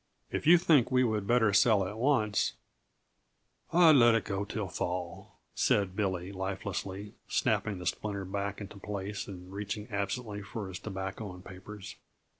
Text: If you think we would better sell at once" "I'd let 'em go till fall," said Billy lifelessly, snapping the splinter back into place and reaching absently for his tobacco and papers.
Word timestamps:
If 0.31 0.47
you 0.47 0.57
think 0.57 0.89
we 0.89 1.03
would 1.03 1.27
better 1.27 1.53
sell 1.53 1.85
at 1.87 1.95
once" 1.95 2.53
"I'd 3.71 3.97
let 3.97 4.15
'em 4.15 4.21
go 4.23 4.45
till 4.45 4.67
fall," 4.67 5.37
said 5.53 5.95
Billy 5.95 6.31
lifelessly, 6.31 7.13
snapping 7.27 7.77
the 7.77 7.85
splinter 7.85 8.25
back 8.25 8.59
into 8.59 8.77
place 8.79 9.27
and 9.27 9.53
reaching 9.53 9.87
absently 9.91 10.41
for 10.41 10.69
his 10.69 10.79
tobacco 10.79 11.31
and 11.35 11.45
papers. 11.45 11.97